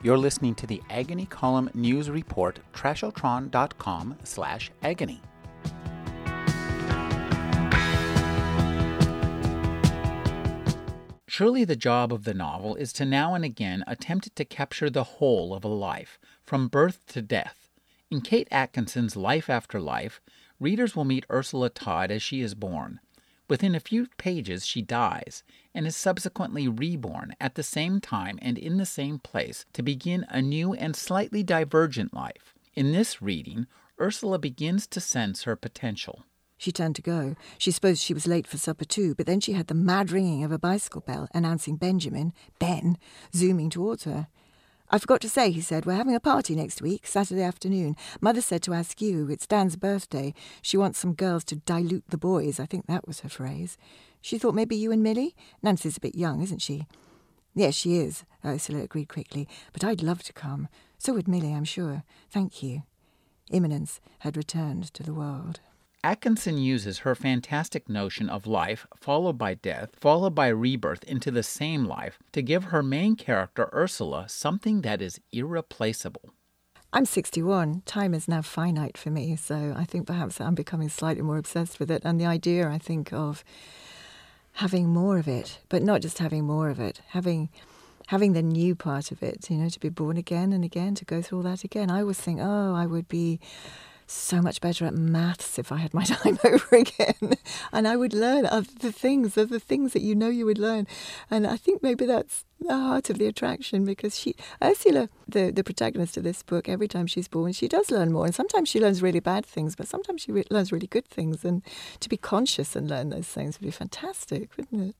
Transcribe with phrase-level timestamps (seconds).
[0.00, 5.20] You're listening to the Agony Column News Report, trashotron.com slash agony.
[11.26, 15.04] Surely the job of the novel is to now and again attempt to capture the
[15.04, 17.68] whole of a life, from birth to death.
[18.08, 20.20] In Kate Atkinson's Life After Life,
[20.60, 23.00] readers will meet Ursula Todd as she is born.
[23.48, 25.42] Within a few pages, she dies
[25.74, 30.26] and is subsequently reborn at the same time and in the same place to begin
[30.28, 32.54] a new and slightly divergent life.
[32.74, 33.66] In this reading,
[33.98, 36.24] Ursula begins to sense her potential.
[36.58, 37.36] She turned to go.
[37.56, 40.44] She supposed she was late for supper too, but then she had the mad ringing
[40.44, 42.98] of a bicycle bell announcing Benjamin, Ben,
[43.34, 44.28] zooming towards her.
[44.90, 47.94] I forgot to say, he said, we're having a party next week, Saturday afternoon.
[48.22, 49.28] Mother said to ask you.
[49.28, 50.32] It's Dan's birthday.
[50.62, 52.58] She wants some girls to dilute the boys.
[52.58, 53.76] I think that was her phrase.
[54.22, 55.36] She thought maybe you and Millie?
[55.62, 56.86] Nancy's a bit young, isn't she?
[57.54, 59.46] Yes, she is, Ursula agreed quickly.
[59.74, 60.68] But I'd love to come.
[60.96, 62.02] So would Millie, I'm sure.
[62.30, 62.84] Thank you.
[63.50, 65.60] Imminence had returned to the world.
[66.04, 71.42] Atkinson uses her fantastic notion of life, followed by death, followed by rebirth into the
[71.42, 76.30] same life, to give her main character, Ursula, something that is irreplaceable.
[76.92, 77.82] I'm 61.
[77.84, 81.80] Time is now finite for me, so I think perhaps I'm becoming slightly more obsessed
[81.80, 82.02] with it.
[82.04, 83.44] And the idea, I think, of
[84.52, 87.50] having more of it, but not just having more of it, having
[88.06, 91.04] having the new part of it, you know, to be born again and again, to
[91.04, 91.90] go through all that again.
[91.90, 93.38] I always think, oh, I would be
[94.10, 97.34] so much better at maths if I had my time over again.
[97.72, 100.58] and I would learn of the things, of the things that you know you would
[100.58, 100.86] learn.
[101.30, 105.64] And I think maybe that's the heart of the attraction because she, Ursula, the, the
[105.64, 108.26] protagonist of this book, every time she's born, she does learn more.
[108.26, 111.44] And sometimes she learns really bad things, but sometimes she re- learns really good things.
[111.44, 111.62] And
[112.00, 114.96] to be conscious and learn those things would be fantastic, wouldn't it?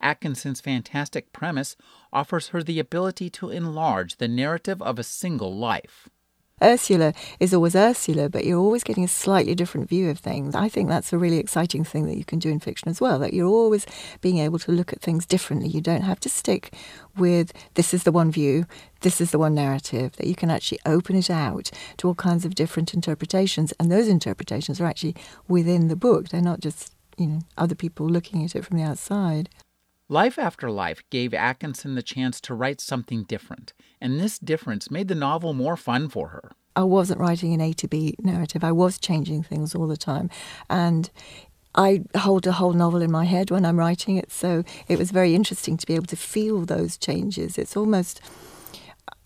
[0.00, 1.76] Atkinson's fantastic premise
[2.12, 6.08] offers her the ability to enlarge the narrative of a single life.
[6.62, 10.54] Ursula is always Ursula, but you're always getting a slightly different view of things.
[10.54, 13.18] I think that's a really exciting thing that you can do in fiction as well,
[13.18, 13.86] that you're always
[14.20, 15.68] being able to look at things differently.
[15.68, 16.72] You don't have to stick
[17.16, 18.66] with this is the one view,
[19.00, 22.44] this is the one narrative, that you can actually open it out to all kinds
[22.44, 23.72] of different interpretations.
[23.80, 25.16] And those interpretations are actually
[25.48, 28.84] within the book, they're not just, you know, other people looking at it from the
[28.84, 29.50] outside.
[30.08, 33.72] Life After Life gave Atkinson the chance to write something different,
[34.02, 36.52] and this difference made the novel more fun for her.
[36.76, 40.28] I wasn't writing an A to B narrative, I was changing things all the time.
[40.68, 41.10] And
[41.74, 45.10] I hold a whole novel in my head when I'm writing it, so it was
[45.10, 47.56] very interesting to be able to feel those changes.
[47.56, 48.20] It's almost,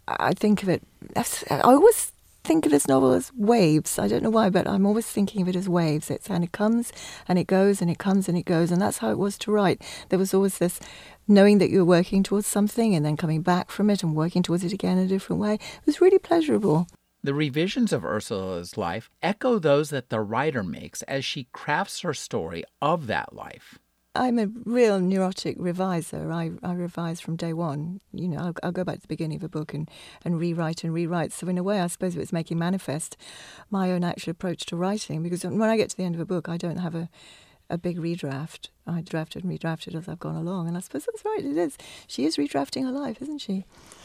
[0.07, 0.83] I think of it,
[1.17, 2.13] I always
[2.45, 3.99] think of this novel as waves.
[3.99, 6.11] I don't know why, but I'm always thinking of it as waves.
[6.11, 6.93] It's and it comes
[7.27, 9.53] and it goes and it comes and it goes, and that's how it was to
[9.53, 9.83] write.
[10.09, 10.81] There was always this
[11.27, 14.43] knowing that you were working towards something and then coming back from it and working
[14.43, 15.55] towards it again in a different way.
[15.55, 16.87] It was really pleasurable.
[17.23, 22.15] The revisions of Ursula's life echo those that the writer makes as she crafts her
[22.15, 23.79] story of that life.
[24.15, 26.33] I'm a real neurotic reviser.
[26.33, 28.01] I, I revise from day one.
[28.13, 29.89] You know, I'll, I'll, go back to the beginning of a book and,
[30.25, 31.33] and rewrite and rewrite.
[31.33, 33.17] So in a way, I suppose it's making manifest
[33.71, 35.23] my own actual approach to writing.
[35.23, 37.09] Because when I get to the end of a book, I don't have a
[37.71, 38.71] a big redraft.
[38.87, 41.45] I drafted and redrafted as I've gone along, and I suppose that's right.
[41.45, 41.77] It is.
[42.07, 43.65] She is redrafting her life, isn't she?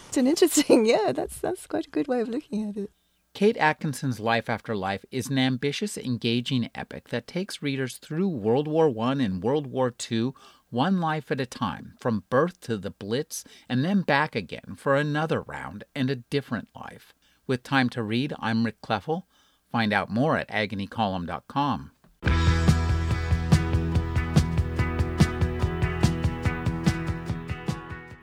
[0.10, 0.86] It's an interesting.
[0.94, 2.92] Yeah, that's that's quite a good way of looking at it.
[3.34, 8.68] Kate Atkinson's Life After Life is an ambitious, engaging epic that takes readers through World
[8.68, 10.34] War I and World War II,
[10.70, 14.96] one life at a time, from birth to the Blitz, and then back again for
[14.96, 17.16] another round and a different life.
[17.48, 19.24] With time to read, I'm Rick Kleffel.
[19.72, 21.90] Find out more at agonycolumn.com.